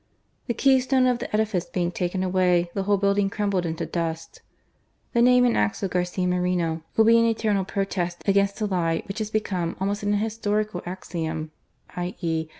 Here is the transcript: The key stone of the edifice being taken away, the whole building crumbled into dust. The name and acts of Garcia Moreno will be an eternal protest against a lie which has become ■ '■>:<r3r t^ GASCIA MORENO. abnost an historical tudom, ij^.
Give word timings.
The 0.47 0.55
key 0.55 0.79
stone 0.79 1.05
of 1.05 1.19
the 1.19 1.31
edifice 1.31 1.65
being 1.65 1.91
taken 1.91 2.23
away, 2.23 2.71
the 2.73 2.81
whole 2.89 2.97
building 2.97 3.29
crumbled 3.29 3.67
into 3.67 3.85
dust. 3.85 4.41
The 5.13 5.21
name 5.21 5.45
and 5.45 5.55
acts 5.55 5.83
of 5.83 5.91
Garcia 5.91 6.25
Moreno 6.27 6.81
will 6.97 7.05
be 7.05 7.19
an 7.19 7.25
eternal 7.25 7.65
protest 7.65 8.23
against 8.27 8.59
a 8.61 8.65
lie 8.65 9.03
which 9.07 9.19
has 9.19 9.29
become 9.29 9.75
■ 9.75 9.75
'■>:<r3r 9.75 9.75
t^ 9.75 9.75
GASCIA 9.75 9.77
MORENO. 9.79 9.91
abnost 9.93 10.01
an 10.03 10.13
historical 10.13 10.81
tudom, 10.81 11.49
ij^. 11.93 12.49